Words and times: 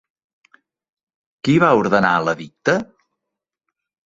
Qui 1.49 1.57
va 1.65 1.69
ordenar 1.83 2.15
l'edicte? 2.25 2.77